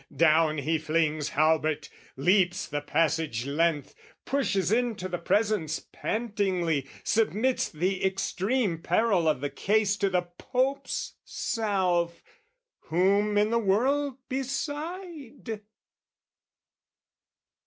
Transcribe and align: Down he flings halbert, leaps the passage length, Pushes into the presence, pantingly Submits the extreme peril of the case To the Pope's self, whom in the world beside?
Down 0.15 0.57
he 0.57 0.79
flings 0.79 1.29
halbert, 1.29 1.87
leaps 2.17 2.65
the 2.65 2.81
passage 2.81 3.45
length, 3.45 3.93
Pushes 4.25 4.71
into 4.71 5.07
the 5.07 5.19
presence, 5.19 5.79
pantingly 5.91 6.87
Submits 7.03 7.69
the 7.69 8.03
extreme 8.03 8.81
peril 8.81 9.27
of 9.27 9.41
the 9.41 9.51
case 9.51 9.95
To 9.97 10.09
the 10.09 10.23
Pope's 10.23 11.17
self, 11.23 12.23
whom 12.85 13.37
in 13.37 13.51
the 13.51 13.59
world 13.59 14.17
beside? 14.27 15.61